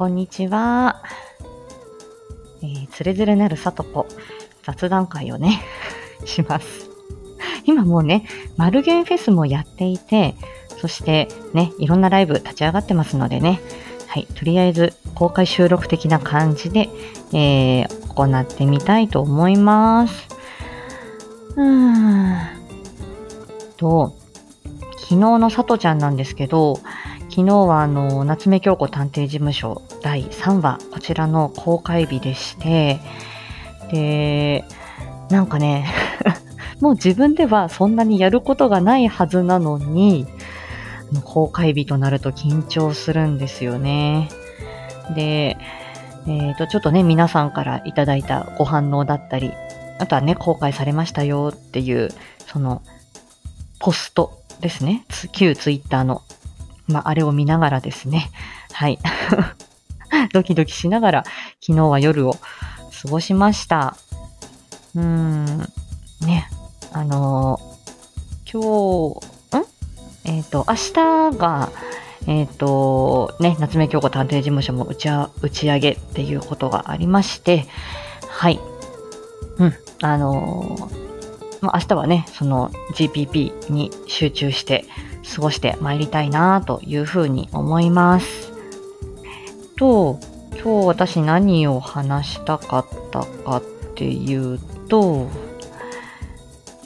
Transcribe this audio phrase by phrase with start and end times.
[0.00, 1.02] こんにちは。
[2.62, 4.06] えー、つれづれなるさとこ、
[4.62, 5.60] 雑談会をね、
[6.24, 6.88] します。
[7.66, 8.24] 今もうね、
[8.56, 10.36] マルゲンフェスもやっていて、
[10.80, 13.60] そしてね、いろんなライブ立ち上がってますのでね、
[14.06, 16.88] はい、とりあえず公開収録的な感じで、
[17.34, 20.28] えー、行ってみたいと思います。
[21.56, 22.38] うーん。
[23.76, 24.16] と、
[24.96, 26.76] 昨日のさとちゃんなんですけど、
[27.28, 33.00] 昨日はあの、夏目京子探偵事務所第3話、こちらの公開日でして、
[33.90, 34.64] で、
[35.30, 35.86] なんかね、
[36.80, 40.26] もう自分ではそんなにやることがないはずなのに、
[41.24, 44.28] 公開日となると緊張するんですよね。
[45.14, 45.56] で、
[46.26, 49.52] えっ、ー、と、ちょっとね、皆さんからいただいたご反応だったり、
[49.98, 52.10] あとはね、公開されましたよっていう、
[52.46, 52.82] その、
[53.78, 55.04] ポストですね。
[55.32, 56.22] 旧ツイッターの
[56.90, 58.30] まあ、あれを見ながらですね、
[58.72, 58.98] はい。
[60.32, 61.24] ドキドキしながら、
[61.60, 63.96] 昨日は夜を過ごしました。
[64.94, 65.46] うーん、
[66.20, 66.48] ね、
[66.92, 69.66] あのー、今日、ん？
[70.24, 70.74] えっ、ー、と、明
[71.32, 71.70] 日が、
[72.26, 77.66] えっ、ー、と、ね、夏目京子探偵事務所も打ち打ち上げっていうことがありまして、
[78.28, 78.60] はい。
[79.58, 80.90] うん、あの
[81.60, 84.84] まあ、明日はね、その GPP に集中して、
[85.34, 88.49] 過ごしてまいりたいなというふうに思います。
[89.80, 90.20] と、
[90.52, 93.62] 今日私何を話したかったかっ
[93.94, 95.30] ていうと、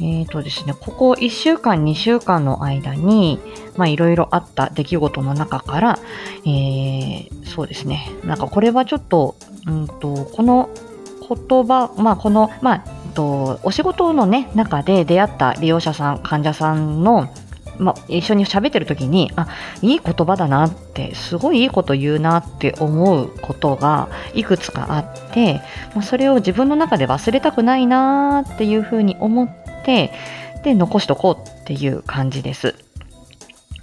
[0.01, 3.41] えっ、ー、とですね、ここ1週間、2週間の間に、
[3.77, 5.99] まあいろいろあった出来事の中から、
[6.47, 9.35] えー、そうですね、なんかこれはちょっと、
[9.67, 10.71] うんと、この
[11.29, 12.85] 言葉、まあこの、まあ、
[13.15, 17.29] とお仕事のね、中で出会った利用者さん、患者さんの、
[17.79, 19.49] ま、一緒に喋ってる時にあ
[19.83, 25.61] いい言葉だなってすごいいいこと言うなって思うことがいくつかあって、
[25.95, 29.49] ま、それを自分の中で忘れたくないなっていうふうに思っ
[29.85, 30.13] て
[30.63, 32.75] で残しとこうっていう感じです。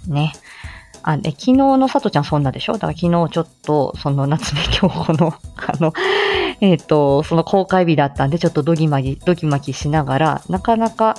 [0.08, 0.32] ね。
[1.04, 2.74] あ、で、昨日のさとちゃんそんなでしょ？
[2.74, 5.92] だから昨日ちょっと、その夏目京子の、 あの、
[6.60, 11.16] えっ、と、その公開日だったんで、ちょっとドギマギ、ドギマギしながら、なかなか、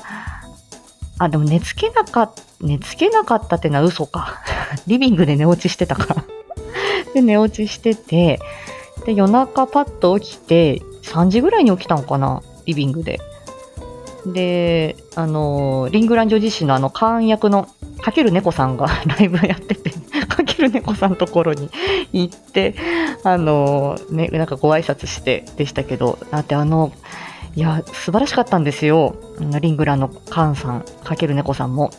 [1.19, 4.41] あ、でも寝つけなかった、寝つけなかったってのは嘘か。
[4.87, 6.25] リビングで寝落ちしてたか
[7.13, 8.39] で、寝落ちしてて、
[9.05, 13.19] で、夜中パッと起きて、3時ぐらいに起きたのかなリビングで。
[14.25, 17.67] で、あの、リングランジョ自身のあの、会員役の
[18.01, 19.91] かける猫さんが ライブやってて、
[20.27, 21.69] かける猫さんのところに
[22.11, 22.75] 行って、
[23.23, 26.91] あの、ね、なんかご挨拶してでしたけど、だってあの、
[27.55, 29.15] いや、素晴らしかったんですよ。
[29.61, 31.91] リングランのカンさん、かける猫さんも。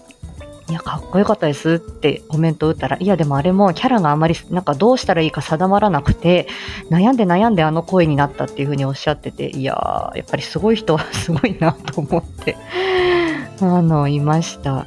[0.69, 6.49] いや、かっこよかったですってコメント打ったら、いや、でもあれもキャラがあまり、なんかどうしたらいいか定まらなくて、
[6.91, 12.57] 悩んで悩んであの声になったっていうふうにおっしゃってて、いやーやっぱりすごい人はすごいなと思って、
[13.61, 14.87] あの、いました。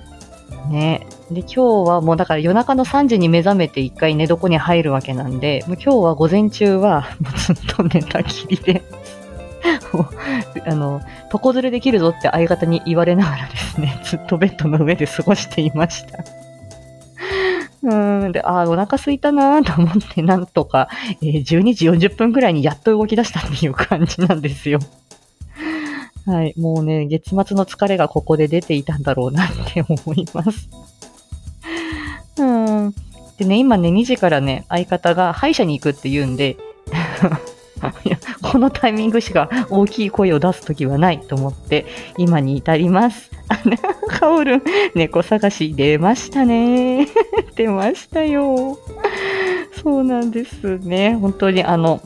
[0.67, 1.07] ね。
[1.31, 8.83] で、今日はもうだから夜中の3時に目覚めて一回寝床に入るわけなんで、もう今日は午前中はもうずっと寝たきりで
[10.65, 11.01] あの、
[11.33, 16.23] 床ずれできるぞって相方に言われながらですね、 ずっとベッドの上で過ごしていました。
[17.83, 20.89] うん、で、ああ、お腹空いたなと思って、なんとか、
[21.21, 24.79] えー、12時40分くらいにやっと動き出したっていう感じなんですよ。
[26.25, 30.69] はい、もうね、月末の疲れがここで出ていたんだろうなって思います。
[32.37, 32.93] うん。
[33.37, 36.57] でね、今ね、2時からね、相方が歯医者に行くって言うんで、
[38.41, 41.85] このタイミングしか大きい声を出すときはないと思って
[42.17, 43.31] 今に至ります。
[43.49, 43.59] あ、
[44.09, 44.63] カオルン、
[44.95, 47.07] 猫探し出ましたね。
[47.55, 48.77] 出ましたよ。
[49.81, 51.15] そうなんですね。
[51.15, 52.01] 本当にあの、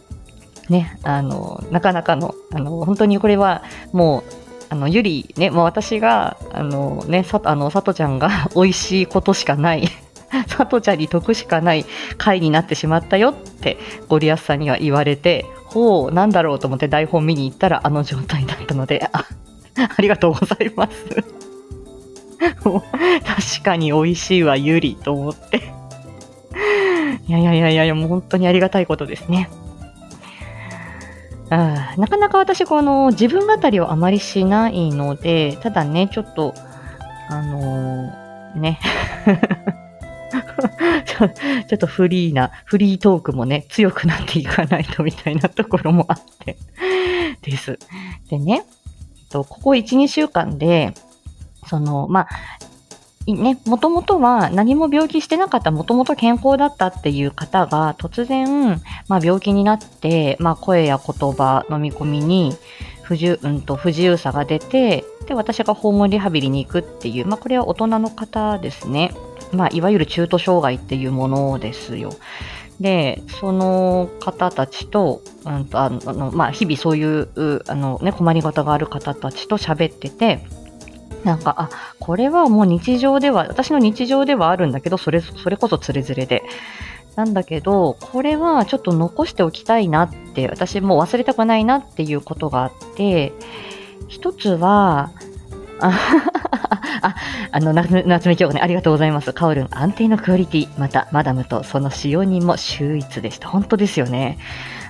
[0.69, 4.23] ね、あの、なかなかの、あの、本当にこれはもう、
[4.69, 9.89] あの、ゆり、ね、もう私が、あのね、さ、あの、さとちゃんが 美味しいことしかない
[10.47, 11.85] さとちゃんに得しかない
[12.17, 19.25] 回になってしまったよってゴリアスさんには言われてほう、なんだろうと思って台本見に行ったらあの状態だったので、あ、
[19.97, 21.05] ありがとうございます。
[22.61, 25.71] 確かに美味しいわ、ゆりと思って。
[27.27, 29.49] いやいやいやいや、もう本当にありがたいことですね。
[31.49, 36.53] あなかなか私、この自分語りをあまりしないので、ただね、ちょっと、
[37.29, 38.79] あのー、ね。
[41.05, 46.57] ちょっとフリーな、フリートークもね、強くなっていかないとみたいなところもあって
[47.41, 47.79] です。
[48.29, 48.63] でね、
[49.31, 50.93] ここ1、2週間で、
[51.67, 52.27] その、まあ、
[53.27, 62.55] ね、もともとは何も病気してなかった、もともと健康だったっていう方が突然、まあ、病気になって、まあ、声や言葉、飲み込みに
[63.11, 69.11] 不自,、うんと不自由さが出て、で、私が訪問リハビリに行くっていう、まあ、これは大人の方ですね。
[69.51, 72.11] まあ、いわゆる中途障害っていうものですよ。
[72.79, 80.45] で、その方たちと、うんとあのまあ、日々そういうあの、ね、困りごとがある方たちと喋ってて、
[81.25, 81.69] なんか、あ、
[81.99, 86.43] これはもう日常では、私の日常ではあるんだけど、それ、それこそつれづれで。
[87.15, 93.33] なんだけど、これはちょっと残しておきたいなって、私もう忘れたくないなっていうことがあって、
[94.07, 95.11] 一つは、
[95.79, 95.91] あ、
[97.01, 97.15] あ
[97.51, 99.33] あの、夏目京子ね、ありがとうございます。
[99.33, 103.49] カオルン安定のクオリティ、また、マダムとその使用人も秀逸でした。
[103.49, 104.37] 本当ですよね。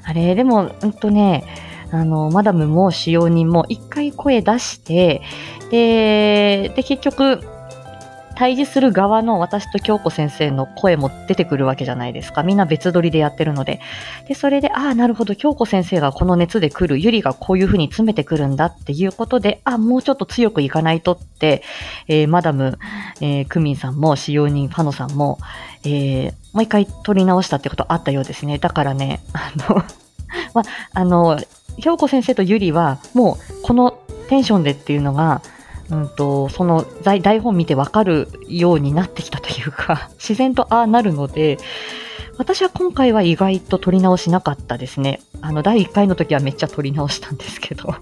[0.03, 1.45] あれ、でも、うんとね、
[1.91, 5.21] あの、マダムも使用人も一回声出して、
[5.69, 7.41] で、で、結局、
[8.35, 12.43] 対峙する側の私と京子先生の声も出てくるわけじゃないですか。
[12.43, 13.79] みんな別撮りでやってるので。
[14.27, 21.63] で、それで、ああ、なるほど、京子先生がこの熱で来る、ゆりがこういう風に詰めてくるんだっていうことで、あ、もうちょっと強くいかないとって、
[22.07, 22.79] えー、マダム、
[23.19, 25.37] えー、クミンさんも、使用人、ファノさんも、
[25.83, 28.57] えー、もう一回撮り直したってことあったようですね。
[28.57, 29.83] だからね、 あの
[30.53, 30.63] ま
[30.93, 31.39] あの、
[31.79, 33.91] 京子先生とゆりは、もう、この
[34.29, 35.41] テンションでっていうのが、
[35.91, 41.57] うんと、その台本見てわかるようになってきたというか、 自然とああなるので、
[42.37, 45.19] 私は今回は意外と撮り直しなかったですね。
[45.41, 47.93] あの、第1回の時はめっちゃ撮り直したんですけど。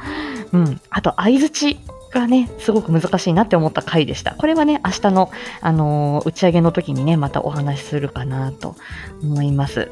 [0.52, 0.80] うん。
[0.90, 1.80] あと、相づち
[2.12, 4.34] がね、すごく難しいなって思った回でした。
[4.34, 5.30] これはね、明日の、
[5.62, 8.76] あのー、打ち上げの時にね、またお話しするかなと
[9.22, 9.90] 思います。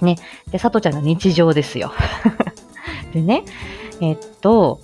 [0.00, 0.16] ね。
[0.50, 1.92] で、さとちゃんの日常ですよ。
[3.12, 3.44] でね、
[4.00, 4.80] えっと、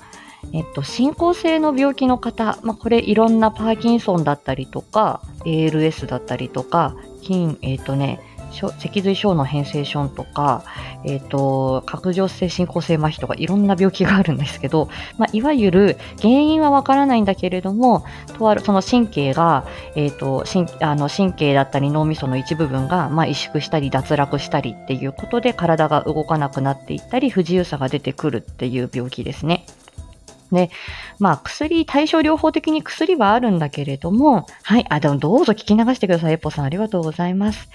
[0.53, 8.21] えっと、進行性の病気の方、まあ、これいろんなパーキンソンだったりとか、ALS だったりとか、筋、えっとね、
[8.53, 10.65] 脊髄症の変性症とか、
[11.05, 14.89] えっ、と、角上性進行性麻痺とかいろんな病気があるんですけど、
[15.19, 18.05] まあ、いわゆる原因はわからないんだけれども、
[18.39, 29.65] とあるその神経が、えっ、と神あの神経だったり脳みその一部分が、まあ、萎縮したり脱落したりっていうことで体が動かなくなっていったり不自由さが出てくるっていう病気ですね。
[30.53, 30.71] で、
[31.19, 36.35] まあ薬、対症療法的に薬はあるんだけれども、はい、あ、でもどうぞ聞き流してください。
[36.35, 37.69] エポさんありがとうございます。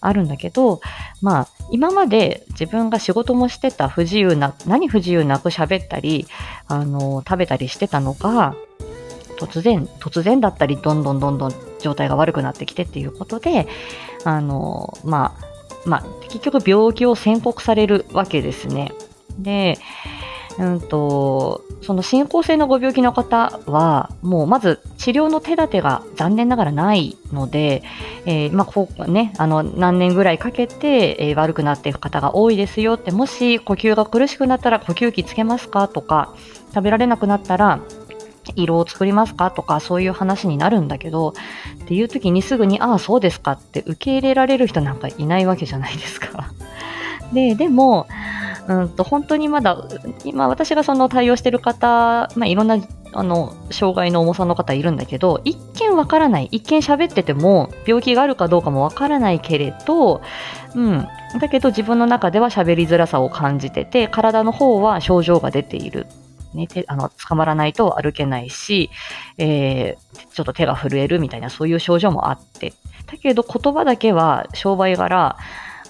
[0.00, 0.80] あるんだけど、
[1.20, 6.26] まあ今まで自分が仕事もしてた不自由な、何不自由なく喋ったり、
[6.66, 8.54] あの、食べたりしてたのが、
[9.38, 13.66] 突然、突然だったり、どんどんどんどん状態が悪くなってきてっていうことで、
[14.24, 15.52] あの、まあ、
[15.84, 18.92] まあ、結局病気を宣告されるわけですね。
[19.38, 19.78] で、
[20.58, 27.82] うんと、その進行性のご病気の方は、もうまず治療の手立てが残念ながらないので、
[28.26, 36.34] えー、まあ、こうね、あの、何年ぐらいかけて、えー、悪くなっていく方が多いですよって、もし呼吸が苦しくなったら呼吸器つけますかとか、
[36.74, 37.80] 食べられなくなったら、
[38.56, 41.30] 色を作りますかとか、そういう話になるんだけど、
[41.84, 46.52] っていう時にすぐに、ああ、そうですかって受け入れられる人なんかいないわけじゃないですか。
[47.32, 48.06] で、でも、
[48.68, 49.76] うんと本当にまだ、
[50.24, 52.78] 今私がその対応してる方、まあ、いろんな
[53.14, 60.22] あの障害の重さの方いるんだけど、一見わからない、一見喋ってても病気があるかどうかもわからないけれど、
[60.74, 61.06] うん、
[61.40, 66.06] だけど自分の中では喋りづらさを感じてて、体の方は症状が出ている。
[66.54, 68.90] ね、手あの捕まらないと歩けないし、
[69.38, 72.74] えー、ちょっと手が震えるみたいなそういう症状もあって。
[73.06, 75.36] だけど言葉だけは商売柄、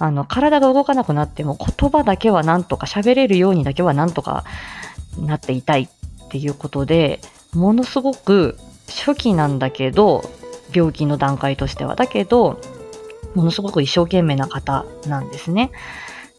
[0.03, 4.43] あの、体が動かなくなっても言葉だけはなんとか喋れるようにだけはなんとか
[5.17, 7.21] なっていたいっていうことで、
[7.55, 10.25] ものすごく初期なんだけど、
[10.75, 11.95] 病気の段階としては。
[11.95, 12.61] だけど、
[13.37, 15.71] ものすごく一生懸命な方なんですね。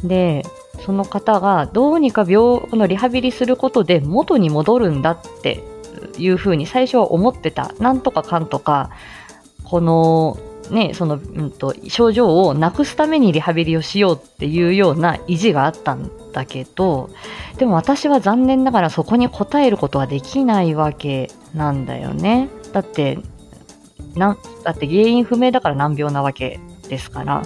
[0.03, 0.43] で、
[0.85, 5.63] その方がどうにか病、のリハビリすることで元に戻るんだって
[6.17, 7.71] いうふうに最初は思ってた。
[7.79, 8.89] なんとかかんとか、
[9.63, 10.37] この
[10.69, 17.09] ね、その、うんと、症状をなくすためにリハビリをしようっていうような意地があったんだけど、
[17.57, 22.49] でも私は残念ながらそこに応えることはできないわけなんだよね。
[22.71, 23.19] だって、
[24.15, 27.43] なだって原因不明だから難病なわけですから。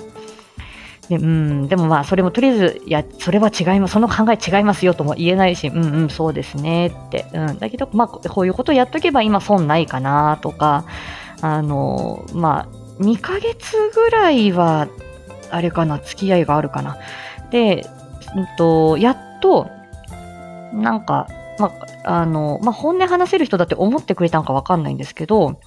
[1.09, 7.25] でうん、でもまあ、それもとりあえず、いや、それは違います、その考え違いますよとも言えないし、うんうん、そうですねって。
[7.33, 10.83] うん、だけど、まあ、こういうことをやっとけば今損ないかなとか、
[11.41, 14.87] あの、まあ、2ヶ月ぐらいは、
[15.49, 16.97] あれかな、付き合いがあるかな。
[17.51, 17.85] で、
[18.35, 19.69] うんと、やっと、
[20.73, 21.27] なんか、
[21.59, 21.73] ま
[22.03, 25.59] あ、の、ま、本音話せる人だって思ってくれたのかわかんないんですけど、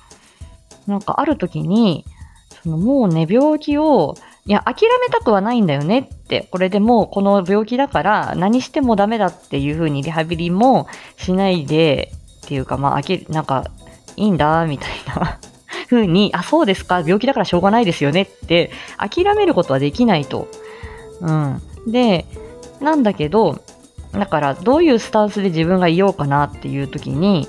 [0.87, 2.04] なんかある時に、
[2.62, 4.14] そのもうね、病気を、
[4.46, 12.12] いや、諦めたくはないんだよねって、これでもうこの病気だから何してもダメだっていう風にリハビリもしないで、
[12.44, 13.64] っていうか、まあ、あき、なんか、
[14.16, 15.38] いいんだ、みたいな
[15.90, 20.47] 風に、あ、そうですか、病気だからしょうがないですよねって、諦めることはできないと。
[21.20, 21.61] うん。
[21.87, 22.26] で、
[22.80, 23.61] なんだけど、
[24.12, 27.49] だからどういうスタンスで自分がいようかなっていう時に、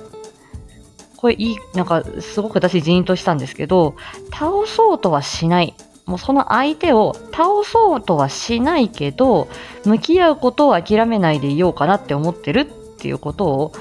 [1.18, 3.96] これいい、なんかすごく私ジーンとしたんですけど、
[4.32, 5.76] 倒そうとはしない。
[6.06, 9.48] もうその相手を倒そうとはしないけど、
[9.86, 13.72] 向き合うことを諦めないでいようかなって思ってるっていうことを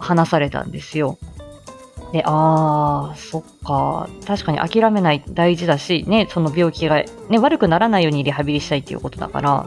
[0.00, 1.16] 話されたんですよ。
[2.14, 4.08] で、ああ、そっか。
[4.24, 9.66] 確かに諦めない大事だし、ね、その病気が、ね、悪くならないようにリハビリしたいっていうことだから、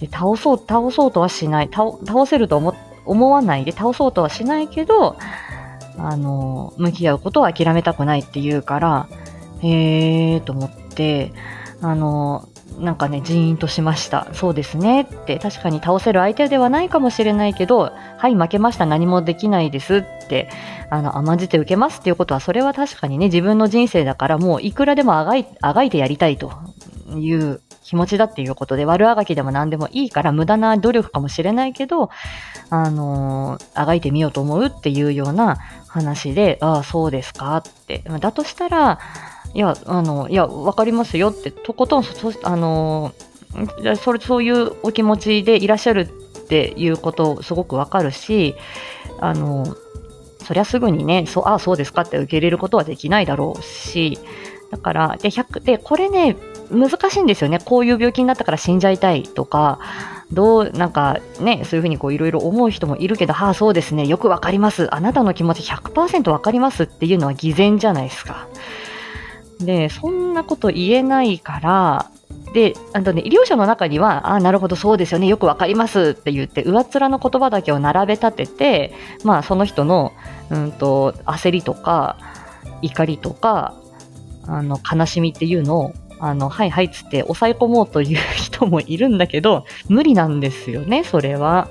[0.00, 1.68] で倒そう、倒そうとはしない。
[1.70, 5.18] 倒倒せると思思わないで倒そうとはしないけど、
[5.98, 9.08] あの、向き合うことを諦めたくないって言うから、
[9.60, 11.32] へえーと思って、
[11.82, 14.28] あの、なんかね、ジーンとしました。
[14.32, 20.48] そうですねって、確かに倒せる相手ではないかもしれないけど、はい、負けました、何もできないですって、
[20.90, 26.52] あの、甘じて受けますっていうことは、それは確かにね、自分の人生だから、もういくらでもあがい、あがいてやりたいと
[27.14, 32.10] いう気持ちだっていうことで、悪あがきでも何でもいいから、無駄な努力かもしれないけど、
[32.70, 35.56] あの、あがいてみようと思うっていうような
[35.88, 38.04] 話で、ああ、そうですかって。
[38.20, 38.98] だとしたら、
[39.58, 43.12] いや、あの、いや、わかりますよって、とことん、そあの、
[44.00, 48.54] それ、そういうお気持ちでいらっしゃるっていうことをすごくわかるし、
[49.18, 49.66] あの、
[50.44, 54.20] そりゃすぐにね、そう、ああ、そうですかって受け入れることはできないだろうし、
[54.70, 56.36] だから、で、100、で、これね、
[56.70, 57.58] 難しいんですよね。
[57.58, 59.80] こういう病気になったから死んじゃいたいとか、
[60.30, 64.94] どう、なんかね、そういうふうにこういろいろ思う人もいるけど、はあ、そうですね、よくわかります。
[64.94, 68.46] あなたの気持ち100%わかりますっていうのは偽善じゃないですか。
[69.60, 72.10] で、そんなこと言えないから、
[72.52, 80.12] で、あとね、医療者の中には、あなるほど、そうですよね、よくわかりますって言って、上っ面の言葉だけを並べ立てて、まあ、その人の、
[80.50, 82.16] うんと、焦りとか、
[82.82, 83.74] 怒りとか、
[84.46, 91.68] あの、悲しみっていうのを、あの、はいはいっつって抑え込もうという人もいるんだけど、無理なんですよね、それは。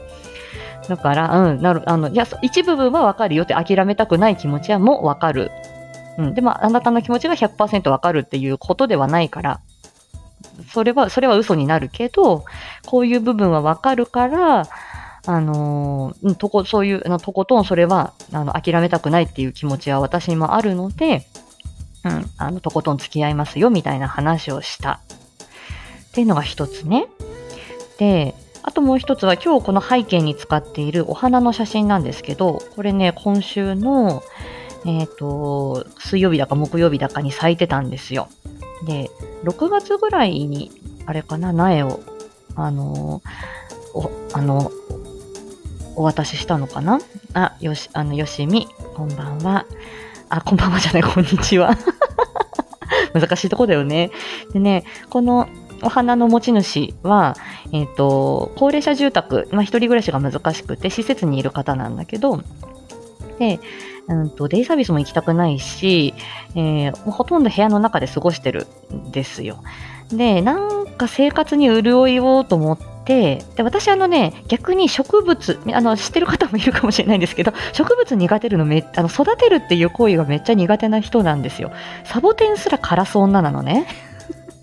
[0.88, 5.51] だから、うん、なる、あの、いや、一部分はわかるよって諦めたくない気持ちはもうわかる。
[6.17, 6.33] うん。
[6.33, 9.62] でも、あなたの気持ちが100%わかるっていうことではないから、
[10.71, 12.45] それは、それは嘘になるけど、
[12.86, 14.67] こういう部分はわかるから、
[15.25, 21.27] あのー、とこ、そういう、のとことんそれは、あの、諦めたくないっていう気持ちは私にもあるので、
[22.05, 25.01] うん、あの、とことん付き合いますよ、みたいな話をした。
[26.07, 27.07] っていうのが一つね。
[27.97, 34.24] で、あともう一つは今日この背景に使っているお花の写真なんですけど、これね、今週の、
[34.88, 38.29] えっ、ー、と、水曜日だか木曜日だかに咲いてたんですよ。
[38.86, 39.12] で、
[39.44, 40.72] 6月ぐらいに、
[41.06, 42.00] あれかな、苗を、
[42.56, 43.22] あの
[43.94, 44.72] お、あの、
[45.96, 47.00] お渡ししたのかな？
[47.34, 49.65] あ、よし、あの、よしみ、こんばんは。
[50.29, 51.75] あ、こんばんは じゃない、こんにちは。
[53.13, 54.12] 難しいとこだよね。
[54.53, 55.48] でね、この
[55.84, 57.36] お花の持ち主は、
[57.74, 62.41] えっ、ー、と、高齢者住宅、まあ、一人暮らしが難しくて、施設にいる方なんだけど、
[63.39, 63.60] で、
[64.08, 66.13] うんと、デイサービスも行きたくないし、
[66.56, 69.63] えー、ほとんど部屋の中で過ごしてるんですよ。
[70.10, 81.72] で、なんか生活に潤いをと思って、で、私あのね、逆に植物、あの、知ってる方もいるかもしれないんですけど、植物苦手るのめ、あの、育てるっていう行為がめっちゃ苦手な人なんですよ。
[82.06, 83.88] サボテンすら枯らす女なのね。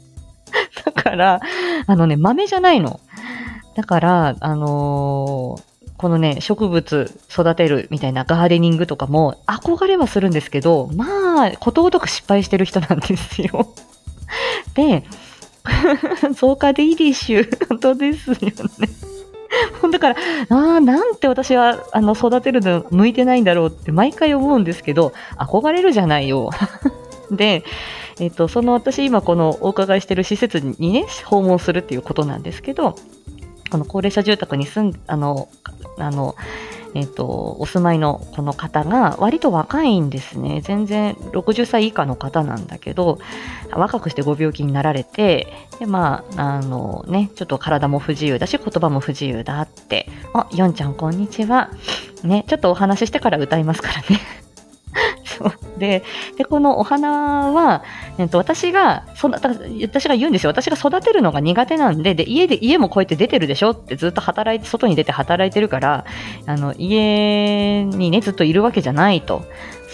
[0.85, 1.41] だから、
[1.87, 3.01] あのね、豆じゃないの。
[3.77, 13.75] だから、あのーこのね、植物育てるみたいなガーデニングとかも憧れはするんですけど、まあ、ことごとく失敗してる人なんですよ。
[14.75, 15.05] で、
[16.37, 17.49] そうかでいいでしゅ。
[17.69, 18.53] 本当ですよね。
[19.91, 20.17] だから、
[20.49, 26.51] ああ、なんて私はあの育てるの向いてないんだろうって毎回思うんですけど、憧れるじゃないよ。
[27.31, 27.65] で、
[28.21, 32.97] えっ、と、その私今このお伺いしてる施設にね、訪問するっていうことなんですけど、
[33.75, 35.49] この高齢者住宅に住ん、あの、
[35.99, 36.37] あの、
[36.95, 40.61] えっ、と、お住まいのこの方が割と若いんですね。
[40.61, 43.19] 全然60歳以下の方なんだけど、
[43.73, 50.09] 若くしてご病気になられて、で、まあ、あのね、ちょっと体も不自由だし、言葉も不自由だって。
[50.35, 51.71] あ、ヨンちゃんこんにちは。
[52.23, 54.44] ね、ちょっとお話ししてから歌いますからね。
[55.37, 56.03] そ うで
[56.37, 57.83] でこのお花は、
[58.19, 66.05] えっと、私がそ私が言うんですよ私が育てるのが苦手なんでで家で家もこうやって出てるでしょってずっと働いて外に出て働いてるから
[66.47, 69.45] あの家にねずっといるわけじゃないと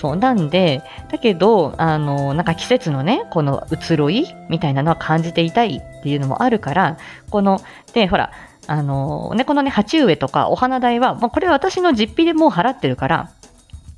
[0.00, 0.16] そう。
[0.16, 6.96] なんで、だけど、あの、なんか季節のね、この移ろいみたいなのは感じていたいっていうのもあるから、
[7.28, 7.60] この、
[7.92, 8.32] で、ほら、
[8.66, 13.30] あの、ね、このね、鉢植えとかお花代は、まあ、これは私の実費でもう払ってるから、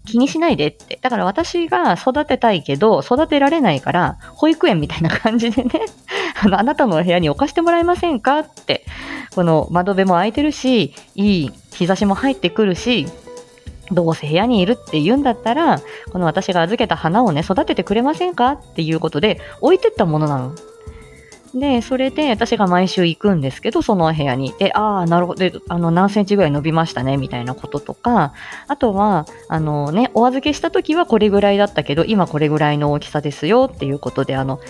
[0.04, 0.98] 気にしないでって。
[1.00, 5.70] だから私が育てたいけど、育てられないから、保育園みたいな感じでね、
[6.42, 8.84] あの、あなたの部屋に置かしてもらえませんかって。
[9.34, 13.06] この窓辺も開いてるし、いい日差しも入ってくるし、
[13.90, 15.80] どうせ部屋にいるって言うんだったら、
[16.12, 20.54] この私が預けた花をね、育ててくれませんかっていうことで置いてったものなの。
[21.54, 24.54] で、それで私が毎週行くんですけど、その部屋に。
[24.58, 25.44] で、ああ、なるほど。
[25.68, 28.32] あの、何センチぐらい伸びましたね、みたいなこととか、
[28.68, 34.60] あとは、あのね、お預けした時はこれぐらいだったけど、今これぐらいの大きさですよっていうことで、あの、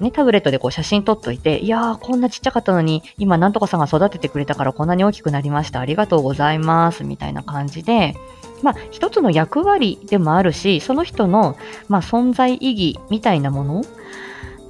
[0.00, 5.80] ね、タブレットでこう写真撮っといて、いやー、こんなちっちゃかったのに、今なんとかさんが育ててくれたからこんなに大きくなりました。
[5.80, 7.04] ありがとうございます。
[7.04, 8.14] みたいな感じで、
[8.62, 11.56] まあ、一つの役割でもあるし、その人の、
[11.88, 13.84] まあ、存在意義みたいなもの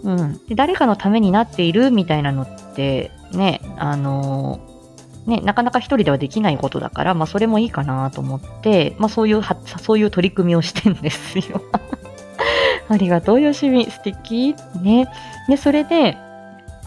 [0.03, 4.61] うん、で誰かのためになっているみたいなのってね、あの、
[5.27, 9.43] ね、なかなか一人ではできないことだから、まあ、それもいいかなと思って、まあ、そういう、
[9.81, 11.61] そういう取り組みをしてんですよ。
[12.89, 13.85] ありがとう、よしみ。
[13.85, 14.55] 素敵。
[14.81, 15.07] ね。
[15.47, 16.17] で、それで、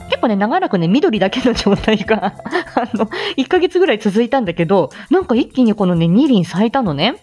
[0.09, 2.33] 結構ね、長らくね、緑だけの状態が
[2.75, 3.05] あの、
[3.37, 7.17] 1ヶ月ぐらい続いたんだけど、なんか一気にこのね、二輪咲いたのね。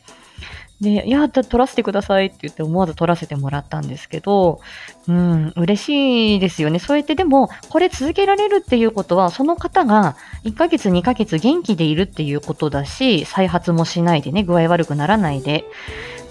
[0.81, 4.61] で、いや、撮らせてくださいって言って思わず撮らせてもらったんですけど、
[5.09, 6.79] うん、嬉しいですよね。
[6.79, 15.65] そうやってでも、これ続けられるっていうことは、その方が1ヶ月2ヶ月元気でいるっていうことだし、再発もしないでね、具合悪くならないで。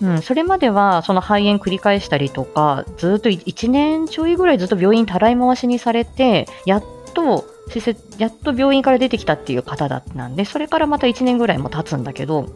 [0.01, 12.47] うん、それまではその肺炎繰り返したりとか、ずっと1年ちょいぐらいずっと病院たらい回しにされて、やっと施設、やっと病院から出てきたっていう方だったんで、それからまた1年ぐらいも経つんだけど、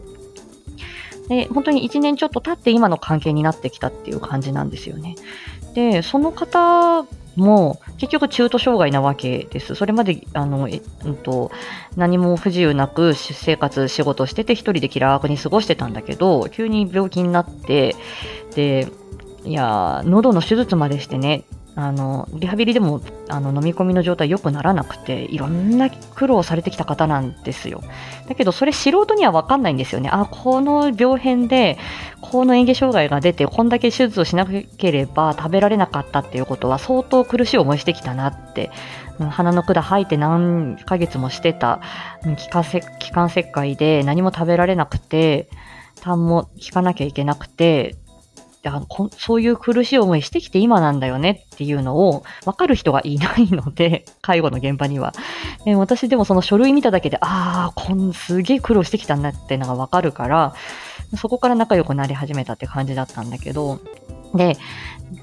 [1.32, 5.14] で、本当に1年ちょっと経って今の関係になってきたっていう感じなんですよね。
[5.74, 9.74] で、その方も結局中途障害なわけです。
[9.74, 11.50] それまで、あの、えうんと、
[11.96, 17.96] 何も不自由なく生活、仕事してて一人で気楽に過ごしてたんだけど、急に病気になって、
[18.54, 18.88] で、
[19.46, 27.82] いや、喉の手術までしてね、あの、リハビリでも、あの、飲み込みの状態良くならなくて、いろんな苦労されてきた方なんですよ。
[28.28, 30.10] だけど、それ素人にはわかんないんですよね。
[30.12, 31.78] あ、この病変で、
[32.20, 38.70] この嚥下障害が出て、こんだけ手術をしなければ食べられなかったっていうことは、相当苦しい思いしてきたなって。
[39.30, 41.80] 鼻の管吐いて何ヶ月もしてた、
[42.36, 42.64] 気管
[42.98, 45.48] 気管切開で何も食べられなくて、
[46.02, 47.96] 痰も引かなきゃいけなくて、
[48.64, 55.12] あこそういう苦しい思いしてきて今なんだよねっていうのを分かる人がいないので、 介護の現場には。
[55.64, 60.54] で私でもその書類見ただけで、ああ、こんすげえ苦労してきたんだっていうのが分かるから、
[61.16, 63.80] そこから仲良くなり始めたって感じだったんだけど、
[64.34, 64.56] で、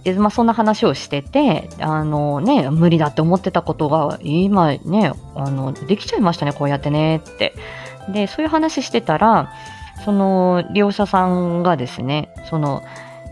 [0.03, 7.53] でまあ、そんな話をしてて、あのね、無理だって思ってたことが、今ね、あの、できちゃいましたね、こうやってねって。
[8.13, 9.51] で、そういう話してたら、
[10.05, 12.83] その利用者さんがですね、その、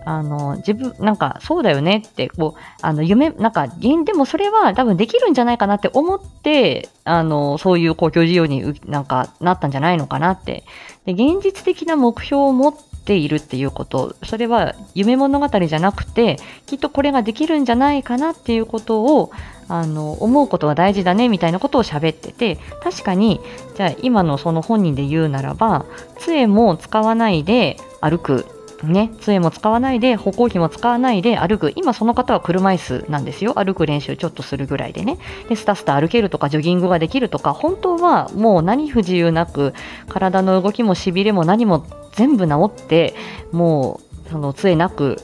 [0.07, 10.63] あの、自分、なんか、そうだよねって、こう、あの、夢、なんか、でもそれは多分できるんじゃないかなって思って、あの、そういう公共事業になんかなったんじゃないのかなって。
[11.05, 19.31] で、現実的な目標を持っているっていうこと、それは夢物語じゃなくて、きっとこれができるんじゃないかなっていうことを、
[19.67, 23.41] あの、思うことが大事だねみたいなことを喋ってて、確かに、
[23.75, 25.85] じゃあ今のその本人で言うならば、
[26.17, 28.45] 杖も使わないで歩く
[28.83, 31.73] ね、杖も使わないで、歩行器も使わないで歩く。
[31.75, 33.53] 今その方は車椅子なんですよ。
[33.55, 35.17] 歩く練習ちょっとするぐらいでね。
[35.49, 39.73] で、スタスタ歩けるとか、ジョギングができるとか、本当はもう何不自由なく、
[40.07, 43.15] 体の動きもしびれも何も全部治って、
[43.51, 45.17] もう、その杖なく、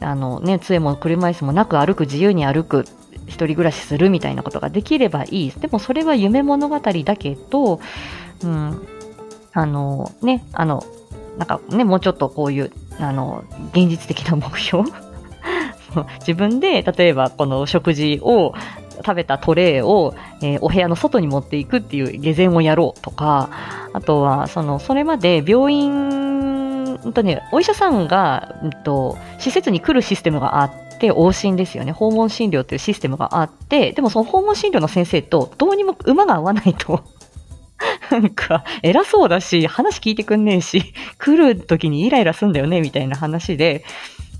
[0.00, 2.84] あのね、杖も車椅子もなく歩く、自由に歩く。
[3.26, 5.50] 一人暮らしするみたいなことができればいい。
[5.52, 7.80] でもそれは夢物語だけど、
[8.42, 8.86] うん、
[9.52, 10.84] あのね、あの、
[11.38, 14.84] なんかね、もうちょっとこういう、あの、現実的な目標？
[16.20, 18.54] 自分で、例えばこの食事を、
[19.04, 23.48] 食べたトレーを、えー、お部屋の外に持っていくっていう下膳をやろうとか、
[23.92, 31.92] あとは、その、それまで病院、とね、お医者さんが、うんと、施設に来るシステムがあって、往診ですよね。
[31.92, 37.02] 訪問診療っていうシステムがあって、でもその訪問診療の先生とどうにも馬が合わないと。
[38.10, 43.84] なんか、偉そうだし、話聞いてくんねえし、 来る時にイライラすんだよね、みたいな話で、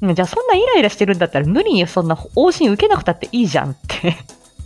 [0.02, 4.16] じゃあそんなイライラしてるんだったら無理にそんな往診受けなくたっていいじゃんって。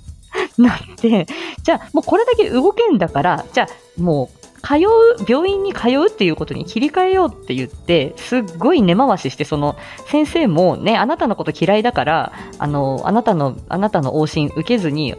[0.59, 1.27] なって、
[1.63, 4.81] じゃあもうこれだけ動けんだから、じゃあもう通う、
[5.29, 15.15] 病院に通うっていうことに切り替えようって言って、すっごい根回しして、その先生もね、あなたのこと嫌いだから、あの、あなたの、あなたの往診受けずに、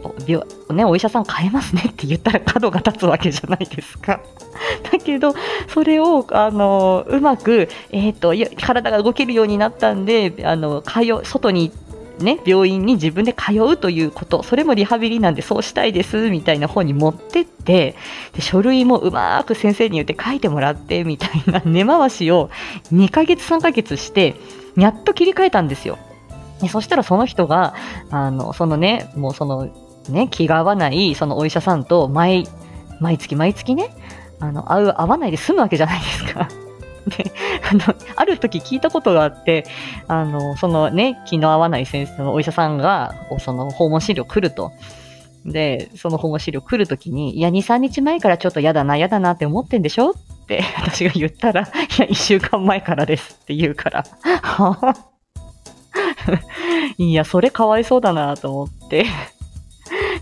[0.70, 4.20] ね、お医者さん変えますねって言ったら角が立つわけじゃないですか。
[4.90, 5.34] だけど、
[5.68, 11.85] それを、あの、うまく、えっ、ー、と、体が動けるようになったんで、あの、通、外に行って、
[12.18, 17.94] ね、病院に自分で通うということ、それもリハビリなんでそうしたいですみたいな本に持ってって、
[18.32, 22.50] で書類もうまく先生に言って書いてもらってみたいな根回しを
[22.92, 24.36] 2ヶ月3ヶ月して、
[24.76, 25.98] やっと切り替えたんですよ。
[26.60, 27.74] でそしたらその人が、
[28.10, 29.68] あの、そのね、もうその
[30.08, 32.48] ね、気が合わないそのお医者さんと毎、
[33.00, 33.94] 毎月毎月ね、
[34.40, 36.48] あの、会う、会わないで済むわけじゃないですか。
[37.06, 37.32] で、
[37.70, 39.64] あの、ある時聞いたことがあって、
[40.08, 44.72] あの、そのね、気の合わない先生のお医者さんが、その訪問資料来ると。
[45.44, 50.14] で、その訪問資料来るときに、いや、2、3日前からちょっと嫌だな、嫌だなって思ってんでしょっ
[50.46, 51.70] て 私が言ったら、いや、
[52.06, 54.04] 1週間前からですって言うから、
[56.98, 59.06] いや、それかわいそうだなと思って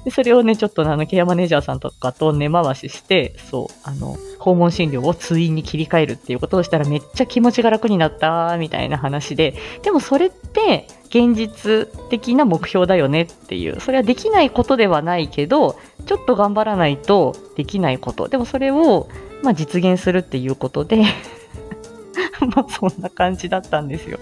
[0.05, 18.29] で、それをね、ちょっとあの、ケアマネージャーさんとかと根回しして、そう、あの、訪問診療を通院に切り替えるっていうことをしたらめっちゃ気持ちが楽になった、みたいな話で、でもそれって、現実的な目標だよねっていう、それはできないことではないけど、ちょっと頑張らないとできないこと。
[18.29, 19.09] でもそれを、
[19.43, 21.05] まあ、実現するっていうことで
[22.55, 24.19] まあそんな感じだったんですよ。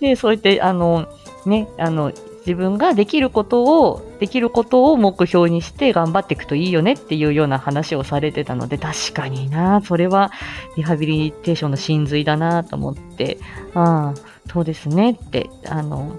[0.00, 1.06] で、そうやって、あの、
[1.46, 2.12] ね、あの、
[2.46, 10.30] 自分ができることを、できることを目標にして頑張っていくといいよねっていうような話をされてたので、確かにな、それは
[10.76, 13.38] リハビリテーションの真髄だなと思って、
[13.74, 16.16] ああ、そうですねって、あの、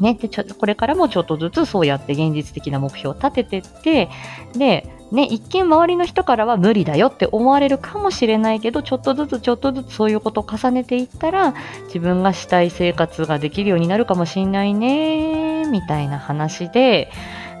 [0.00, 4.10] ね、でちょこれからもちょっとずつそうやって現実的な目標を立ててって、
[4.52, 11.54] で、ね、一見周りの人からは無理だよって思われるかもしれないけど、ちょっとずつちょっとずつそういうことを重ねていったら、
[11.86, 17.10] 自分がしたい生活ができるようになるかもしれないね、みたいな話で、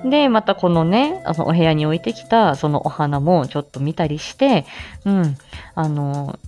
[0.04, 4.66] で、またこのね、あのお部屋に置いてきたそのお花もちょっと見たりして、
[5.04, 5.36] うん、
[5.74, 6.38] あの、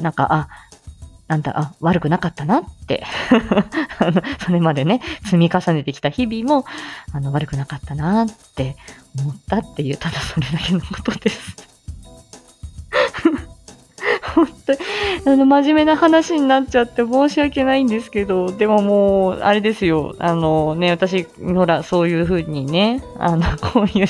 [0.00, 0.48] なんか、あ、
[1.28, 3.04] なんだ、あ、悪くなかったなって、
[4.44, 6.66] それまでね、積み重ねてきた日々も、
[7.12, 8.76] あの、悪くなかったなって
[9.20, 11.71] 思ったっていう、ただそれだけのことです。
[14.34, 14.46] 本
[15.24, 23.42] 当、あの、真面目な話になっちゃって申し訳ないんですけど、でももう、あれですよ、あのね、私、ほら、そういう風にね、あの、
[23.72, 24.06] こういう、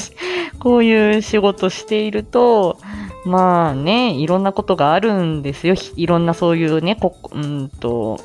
[0.59, 2.79] こういう仕事していると、
[3.25, 5.75] まあね、いろんなことがあるんですよ。
[5.97, 8.19] いろんなそういうね、こうんと、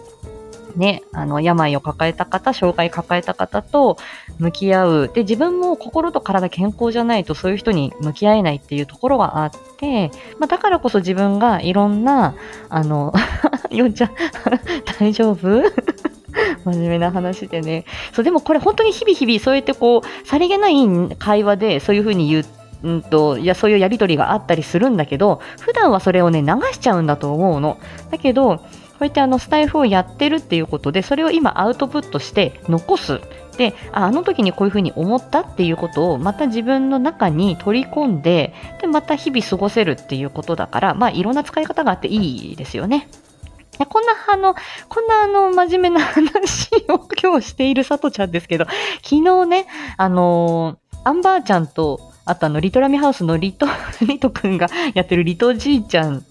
[0.77, 3.97] ね、あの、病を抱えた方、障害抱えた方と
[4.37, 5.11] 向き合う。
[5.13, 12.35] で、自分も心と体健康じゃないとそういう人に向き合えないっていうところがあって、まあ、だからこそ自分がいろんな、
[12.69, 13.11] あの、
[13.71, 14.11] よんちゃん、
[14.99, 15.63] 大丈夫？
[16.65, 17.85] 真面目な話でね。
[18.13, 20.75] そう、でもこれ本当に日々日々そうやってこう、さりげない
[21.17, 27.77] 会話でそういうふうに言って、うんと、いや、そういうやりとりがあったりするんだけど、普段はそれをね、流しちゃうんだと思うの。
[28.11, 28.61] だけど、
[28.97, 33.21] こうやってあのスタイフをやってるっていうことで、それを今アウトプットして残す。
[33.57, 43.07] で、あの時にこういうふうに思ったっていうことをまた自分の中に取り込んで、で、また日々過ごせるっていうことだから、まあいろんな使い方があっていいですよね。
[43.89, 44.55] こんな、あの、
[44.89, 48.65] こんなあの、真面目な話を今日しているさとちゃんですけど、
[49.03, 53.65] 昨日ね、あのアンバーちゃんとあとあの、リトラミハウスのリト、
[54.05, 56.25] リトくんがやってるリトじいちゃん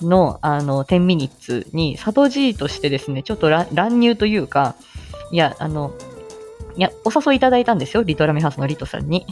[0.00, 4.74] の、あの、10ミニッツに、佐藤じいとしてですね、ちょっと乱入というか、
[5.30, 5.92] いや、あの、
[6.76, 9.26] いや、お誘いいただいたんですよ、リトラミハウスのリトさんに。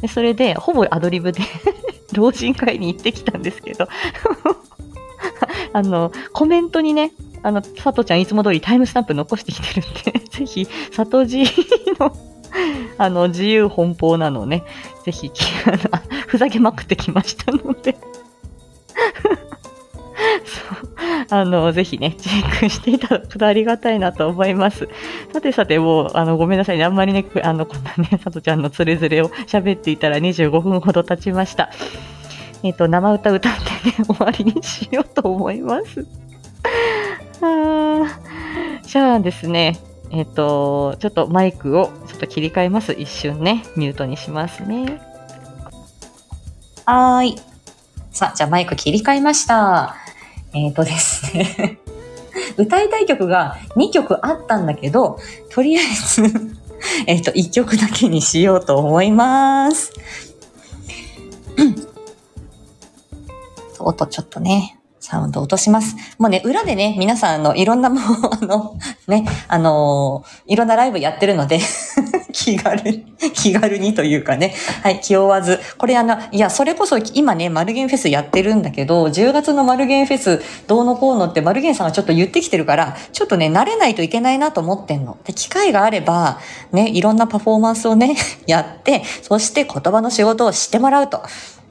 [0.00, 1.42] で、それで、ほぼアドリブで
[2.14, 3.88] 老人会に行ってきたんですけど
[5.72, 11.46] あの、コメントにね、あの、佐藤ちゃんいつも通りタイムスタンプ残してきてるんで ぜひ、佐藤じい
[11.98, 12.16] の
[12.96, 14.64] あの、自由奔放なのね、
[15.04, 15.30] ぜひ、
[16.26, 17.96] ふざけまくってきましたので。
[21.30, 24.88] あの、ぜひね、チェックしていただくとありがたいなと思います。
[25.32, 26.84] さてさて、もう、あの、ごめんなさいね。
[26.84, 31.70] あんまりね、あの、こんなね、 さとちゃんのつれづれを喋っていたら25分ほど経ちました。
[32.62, 36.06] えっ、ー、と、生歌歌ってね、終わりにしようと思います。
[37.40, 38.18] あ
[38.82, 39.78] じゃあですね、
[40.10, 42.92] えっ、ー、と、ちょっとマイクをちょっと切り替えます。
[42.92, 45.00] 一瞬ね、ミュートにしますね。
[46.84, 47.36] はーい。
[48.10, 49.94] さあ、じゃあマイク切り替えました。
[50.54, 51.78] えっ、ー、とですね。
[52.56, 55.18] 歌いたい曲が2曲あったんだけど、
[55.50, 56.22] とりあえず
[57.06, 59.92] えっと、1曲だけにしようと思います。
[63.78, 64.77] 音ちょっとね、
[65.08, 65.96] サウンド落とします。
[66.18, 71.60] もうね、裏でね、皆さん、あの、いろんなもう、 あの、ね、あのいろんなライブやってるので、
[72.32, 75.60] 気軽に、気軽にというかね、はい、気負わず。
[75.78, 85.16] これあの、いや、それこそ今ね、マルゲンフェスやってるんだけど、10月のマルゲンフェスどうのこうのってマルゲンさんがちょっと言ってきてるから、ちょっとね、慣れないといけないなと思ってんの。
[85.24, 86.38] で、機会があれば、
[86.70, 88.14] ね、いろんなパフォーマンスをね、
[88.46, 91.22] やって、そして言葉の仕事をしてもらうと。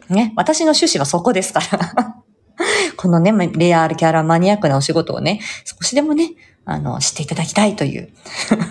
[0.10, 2.27] ね、私の趣旨はそこですから。
[2.98, 6.32] このね、レアルキャラマニアックなお仕事をね、少しでもね、
[6.66, 8.10] あの、知っていただきたいという。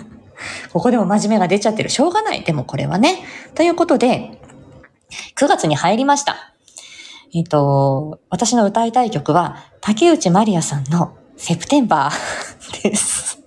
[0.71, 1.89] ここでも真面目が出ちゃってる。
[1.89, 2.43] しょうがない。
[2.43, 3.23] でもこれはね。
[3.55, 4.39] ということで、
[5.35, 6.53] 9月に入りました。
[7.33, 13.39] えっ、と、私の歌いたい曲は、竹内まりやさんのセプテンバー です。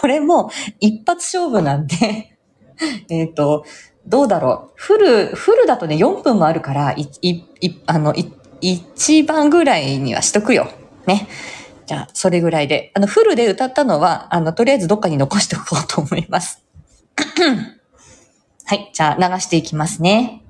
[0.00, 0.50] これも
[0.80, 2.38] 一発勝負なんで、
[3.10, 3.64] えっと、
[4.06, 4.72] どうだろう。
[4.76, 8.14] フル、フルだとね、4分もあるから、い、い、い、あの、
[8.60, 10.70] 一番ぐらいにはしとくよ。
[11.06, 11.28] ね。
[11.86, 12.90] じゃあ、それぐらいで。
[12.94, 16.64] あの、フルで歌ったのは、あの、とりあえずどっかに残しておこうと思います。
[18.64, 18.90] はい。
[18.92, 20.42] じゃあ、流していきますね。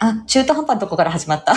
[0.00, 1.54] あ、中途半端のとこから始まった。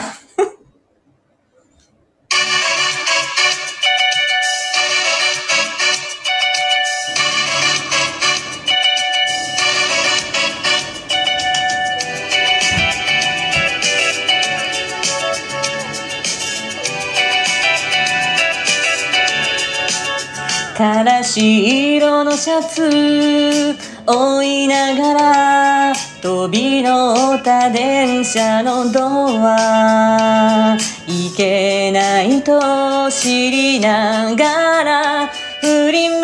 [20.77, 27.71] からし色のシャツ追いながら飛び乗った。
[27.71, 35.27] 電車のドア行けないと知りながら
[35.61, 36.23] 振り向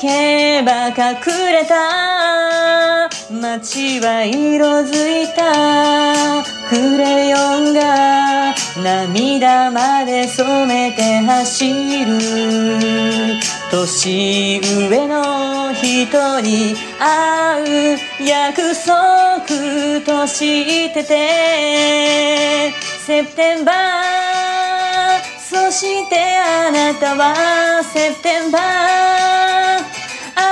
[0.00, 1.16] けば隠
[1.52, 3.10] れた。
[3.30, 6.42] 街は色づいた。
[6.70, 13.59] クレヨンが涙まで染めて走る。
[13.70, 22.72] 年上の人に会う約束としてて
[23.06, 30.00] セプテンバーそしてあなたはセプテンバー。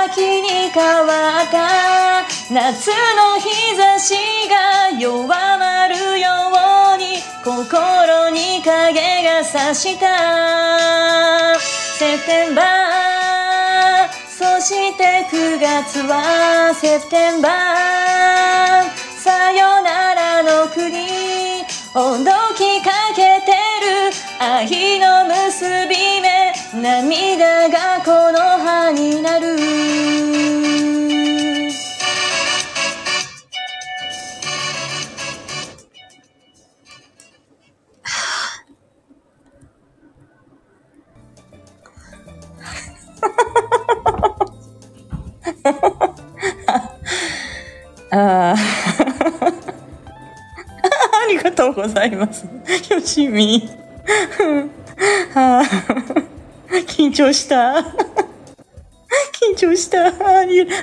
[0.05, 4.13] 秋に変わった夏の日差し
[4.49, 6.29] が弱まるよ
[6.95, 11.59] うに心に影が差した。
[11.59, 12.78] セプテンバー。
[14.61, 18.89] して9月はセプテンバー。
[19.17, 24.11] さよならの国ほどきかけてる。
[24.39, 29.68] 愛の結び目涙がこの葉になる。
[48.19, 49.69] あ あ。
[51.29, 52.45] りがとうございます。
[52.89, 53.69] よしみ。
[56.87, 57.85] 緊張した。
[59.41, 60.07] 緊張した。
[60.07, 60.11] あ、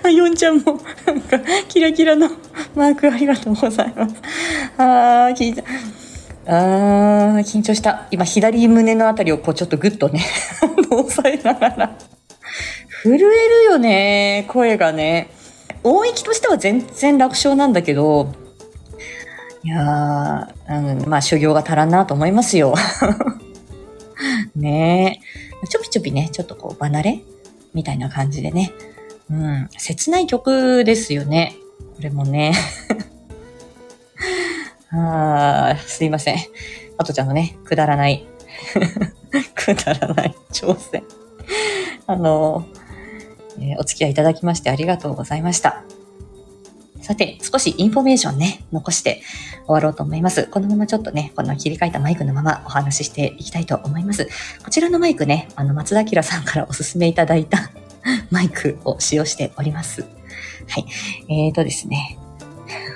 [0.05, 2.31] あヨンちゃんも、なんか、キラキラの
[2.75, 4.15] マークありがとうございます。
[4.79, 5.63] あー、緊張。
[6.47, 8.07] あー、緊張した。
[8.11, 10.25] 今、左胸のあたりをこう、ちょっとグッとね、
[10.91, 11.99] 押さえながら。
[13.03, 13.25] 震える
[13.65, 15.31] よね、声がね。
[15.89, 18.33] 音域としては全然楽勝なんだけど、
[19.63, 22.75] いやー、うん、まあ修行が足らんなと思いますよ。
[24.57, 25.21] ね
[25.63, 25.67] え。
[25.69, 27.21] ちょびちょびね、ちょっとこう離れ
[27.73, 28.73] みたいな感じでね。
[29.31, 31.57] うん、切ない曲ですよね。
[31.95, 32.53] これもね。
[34.91, 36.39] あーすいません。
[36.99, 38.27] あとちゃんのね、くだらない、
[39.55, 41.05] くだらない挑戦。
[42.07, 42.67] あの、
[43.59, 45.83] えーお付き合いいただきましてありがとうございました。
[47.07, 49.23] さて、少しインフォメーションね、残して
[49.67, 50.49] 終わろうと思います。
[50.49, 54.27] このままちょっとね、この切り替えたマイクのままお話ししていきたいと思います。
[54.65, 57.71] こちらのマイクね、あの、松田明さんからお勧めいただいた
[58.33, 60.03] マイクを使用しております。
[60.03, 60.87] はい。
[61.29, 62.19] えーとですね。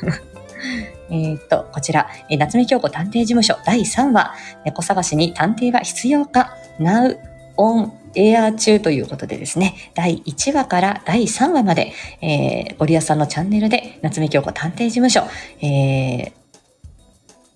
[1.12, 7.16] えーと、こちら、え夏目京子探偵事務所第3話、猫探しに探偵は必要か ?Now
[7.56, 15.22] on エアー中ということでですね、第1話から第3話まで、えー、ゴリアさんのチャンネルで夏目京子探偵事務所、
[15.64, 16.32] えー、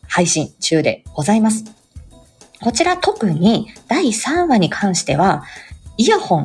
[0.08, 1.64] 配信中でございます。
[2.62, 5.44] こちら特に第3話に関しては、
[5.96, 6.44] イヤホン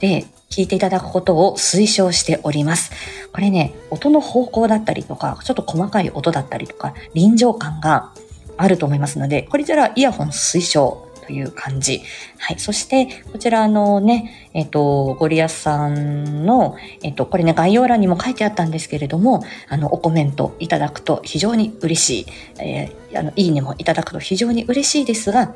[0.00, 2.92] で聞いていただくことを推奨しております。
[3.32, 8.12] これね、音の方向だったりとか、ちょっと細かい音だったりとか、臨場感が
[8.56, 12.02] あると思いますので、これじゃあイヤホン推奨という感じ。
[12.38, 12.58] はい。
[12.58, 22.26] そして、こちらのね、えっ、と、ゴリアスさんの、えっ、と、これね、概要欄にも書いてあったんですけれども、あの、おコメントいただくと非常に嬉しい。
[22.58, 25.54] えーあの、いいねもいただくと非常に嬉しいですが、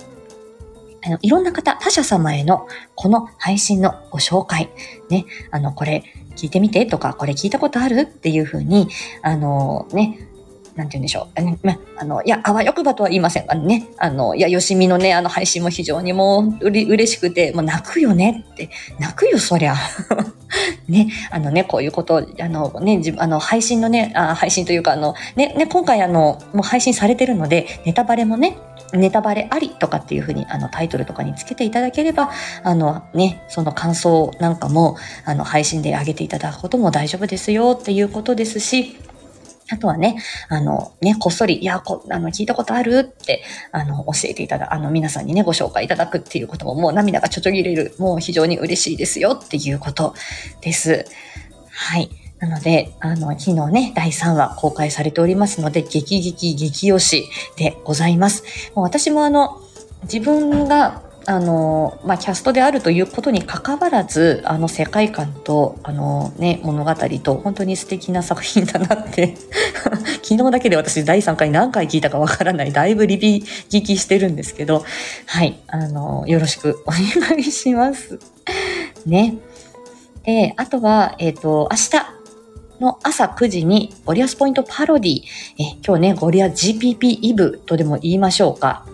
[1.05, 4.71] あの、いろんな方、他者様へのこの配信のご紹介、
[5.11, 6.05] ね、あの、これ
[6.37, 8.01] 聞いてみてとか、これ聞いたことある？
[8.01, 8.89] っていうふうに、
[9.23, 10.19] あの、ね、
[10.79, 11.29] なんて言うんでしょう。
[11.35, 19.75] あの、まあの、いや、あわよくばとは言いませんがね、あの、いや、よしみのね、あの配信も非常にもう、うれ、嬉しくて、もう泣くよねって、泣くよ、そりゃ。
[20.89, 28.57] ね、あのね、こういうこと、あのね、自分、あの、配信のね、あ配信というか、あの、ね、ね、今回あの、もう配信されてるので、ネタバレもね、
[28.93, 32.31] ネタバレありとかっていうふうに、あの、タイトルとかにつけていただければ、
[32.63, 38.97] あの、ね、その感想なんかも、あの、配信で上げていただくことも大丈夫ですよっていうことですし、
[39.71, 40.17] あとはね、
[40.49, 50.15] あの、ね、こっそり、いや、こ、あの、聞いたことあるって、あの、教えていただ、あの、皆さんにね、ご紹介いただくっていうことも、もう涙がちょちょぎれる、もう非常に嬉しいですよっていうこと
[50.63, 51.05] です。
[51.71, 52.09] はい。
[52.39, 58.45] なので、あの、昨日ね、第3話公開されておりますので、激激激推しでございます。
[58.75, 59.61] もう私もあの、
[60.05, 69.37] 自分が、あの、まあ、キャストであるということに関わらず、あの世界観と、あのね、物語と、本当に素敵な作品だなって、
[70.25, 74.87] 昨日だけで私第3回何回聞いたかわからない、だいぶリピ聞きしてるんですけど、
[75.27, 78.19] はい、あの、よろしくお願いします。
[79.05, 79.37] ね。
[80.25, 82.19] で、あとは、えっ、と、明日、
[82.81, 85.23] の朝9時にゴリアスポイントパロディ、
[85.59, 88.87] え今日ね、ゴリア GPP イブとでも言いましょうか。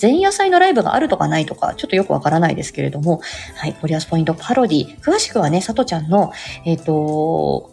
[0.00, 3.20] 前夜祭のライブがあるとかないとか、ちょっとよくわからないですけれども、
[3.56, 4.98] はい、ゴリアスポイントパロディ。
[5.00, 6.32] 詳しくはね、さとちゃんの、
[6.64, 7.70] えっ、と、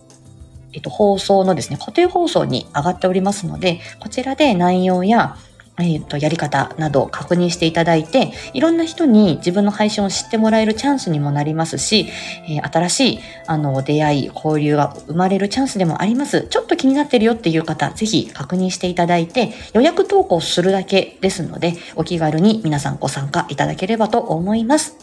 [0.74, 5.38] えっ、と、放送のですね、固定放送に上がっておりますので、こちらで内容や、
[5.80, 12.08] えっ、と、やり方などを確認していただいて、いろんな人に自分の配信を知ってもらえるチャンスにもなりますし、
[12.48, 16.48] えー新しい、あの、出会い、交流が生まれるチャンスでもあります。
[16.50, 24.96] ちょっと気になってるよっていう方、ぜひ確認していただいて、予約投稿するだけですので、お気軽に皆さんご参加いただければと思います。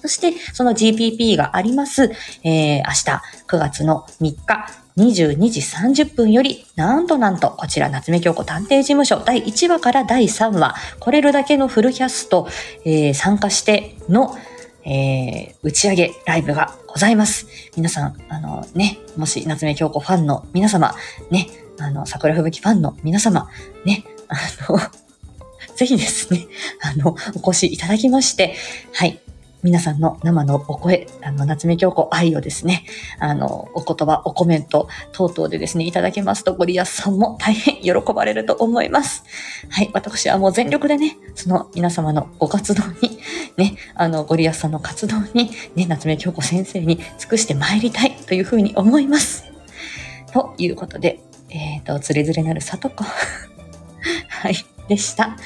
[0.00, 12.46] そして、その GPP があります、えー、明日9月の3日、22時30分より、なんとなんと、こちら、夏目京子探偵事務所第1話から第3話、これるだけのフルキャスト、
[12.84, 14.36] えー参加しての、
[14.84, 17.46] えー打ち上げライブがございます。
[17.76, 20.94] 皆さん、あのね、もし夏目京子ファンの皆様、
[21.30, 21.48] ね、
[21.80, 23.50] あの、桜吹雪ファンの皆様、
[23.84, 24.36] ね、あ
[24.72, 24.78] の、
[25.74, 26.46] ぜひですね、
[26.80, 28.54] あの、お越しいただきまして、
[28.92, 29.20] はい。
[29.64, 32.84] 皆さんの生のお声、あの、夏目京子愛をですね、
[33.18, 39.24] あの、お言葉、おコメント等々でですね、いただけますと、ゴリアスさんも大変喜ばれると思います。
[39.70, 39.90] はい。
[39.94, 43.18] 私はもう全力でね、その皆様のご活動に、
[43.56, 49.50] ね、あの、ゴリアスさんの活動に、ね、夏目京子先生に尽くして参りたいというふうに思います。
[50.30, 53.02] ということで、えっ、と、つれづれなる里子。
[54.28, 54.56] はい。
[54.88, 55.36] でした。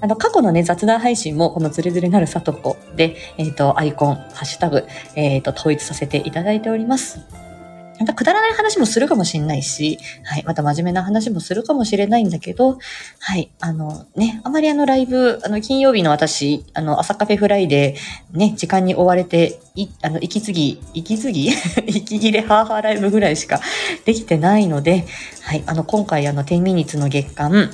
[0.00, 7.20] あの、過去のね、雑談配信も、このズレズレなるさとこで、えっ、と、アイコン、ハッシュタグ、えっ、と、統一させていただいております。
[7.98, 12.78] また、くだらない話もするかもしれないし、はい、また真面目な話もするかもしれないんだけど、
[13.20, 17.96] はい、あのね、あまりあのライブ、あの、金曜日の私、あの、朝カフェフライで、
[18.32, 21.50] ね、時間に追われて、い、あの、息継ぎ、息継ぎ？
[21.86, 23.60] 息切れハーハーライブぐらいしか
[24.04, 25.06] できてないので、
[25.42, 27.70] はい、あの、今回あの、10ミニッツの月間、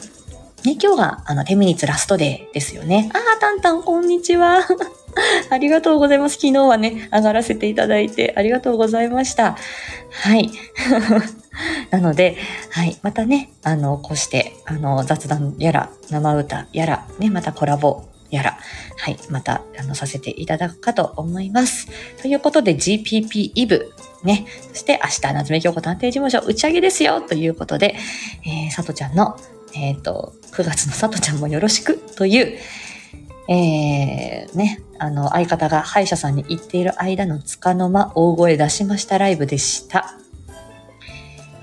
[0.64, 3.10] ね、今日があの10ミニッツラストデーですよね。
[3.12, 4.60] あー、タンタン、こんにちは。
[5.50, 6.36] ありがとうございます。
[6.36, 9.56] 昨日はね、上がらせていただいてありがとうございました。
[10.10, 10.52] はい。
[11.90, 12.36] なので、
[12.70, 12.96] はい。
[13.02, 18.58] またね、あの、こうして、あの、雑談やら、生歌やら、ね、またコラボやら、
[18.98, 19.18] はい。
[19.30, 21.88] また、あの、させていただくかと思います。
[22.22, 27.96] ということで、GPP イブ、ね、そして明日、夏目京子探偵事務所打ち上げですよということで、
[28.44, 29.36] えー、さとちゃんの
[29.74, 32.58] えっ、と、9月のさとちゃんもよろしくという、
[33.48, 40.14] えー、ね、あの、相方が歯医者さんに行っている間のつかの間、大声出しましたライブでした。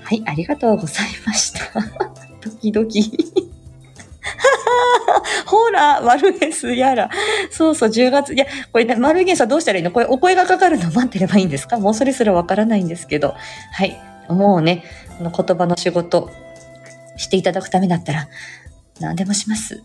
[0.02, 1.60] はい、ありがとうございました。
[2.42, 3.12] ドキドキ。
[5.46, 7.10] ほら、マルゲスやら。
[7.50, 8.34] そうそう、10月。
[8.34, 9.90] いや、これね、マルゲスはどうしたらいいの？
[9.90, 11.78] これ、お声がかかるの待ってればいいんですか？
[11.78, 13.34] もうそれすらわからないんですけど。
[13.72, 14.00] はい。
[14.28, 14.84] もうね、
[15.18, 16.30] この言葉の仕事、
[17.20, 18.28] していただくためだったら、
[18.98, 19.82] 何でもします。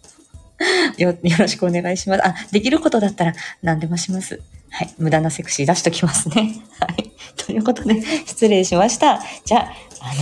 [0.96, 2.26] よ、よろしくお願いします。
[2.26, 4.40] あ、できることだったら何でもします。
[4.70, 4.94] はい。
[4.98, 6.56] 無駄なセクシー出しときますね。
[6.80, 7.10] はい。
[7.36, 9.20] ということで、失礼しました。
[9.44, 9.72] じゃあ、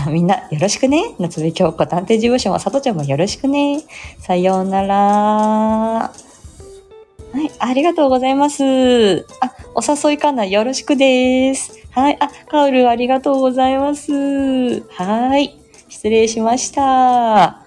[0.02, 1.14] あの、みんなよろしくね。
[1.18, 3.80] 夏目京子探偵事務所もさとちゃんもよろしくね。
[4.18, 4.96] さようなら。
[4.96, 6.10] は
[7.34, 7.50] い。
[7.58, 9.24] ありがとうございます。
[9.40, 11.72] あ、お誘いかなよろしくです。
[11.92, 12.16] はい。
[12.18, 14.80] あ、カウルありがとうございます。
[14.90, 15.65] はい。
[15.96, 17.65] 失礼しました。